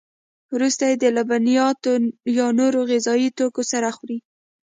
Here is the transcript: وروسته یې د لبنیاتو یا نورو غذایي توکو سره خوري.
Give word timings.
وروسته 0.55 0.83
یې 0.89 0.95
د 0.99 1.05
لبنیاتو 1.17 1.93
یا 2.37 2.47
نورو 2.59 2.79
غذایي 2.89 3.29
توکو 3.37 3.61
سره 3.71 3.89
خوري. 3.95 4.17